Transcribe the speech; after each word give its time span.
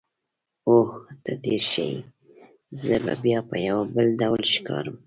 اوه، 0.67 0.87
ته 1.23 1.31
ډېر 1.43 1.61
ښه 1.71 1.83
یې، 1.91 1.99
زه 2.81 2.95
به 3.03 3.13
بیا 3.23 3.39
په 3.49 3.55
یوه 3.67 3.83
بېل 3.93 4.09
ډول 4.21 4.41
ښکارم. 4.53 4.95